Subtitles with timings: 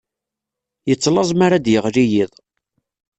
[0.89, 2.31] Yettlaẓ mi ara d-yeɣli yiḍ